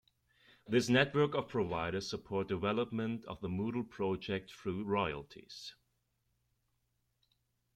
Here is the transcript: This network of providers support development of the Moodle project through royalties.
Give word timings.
This 0.67 0.89
network 0.89 1.35
of 1.35 1.47
providers 1.47 2.09
support 2.09 2.47
development 2.47 3.23
of 3.25 3.39
the 3.39 3.47
Moodle 3.49 3.87
project 3.87 4.49
through 4.51 4.83
royalties. 4.83 5.75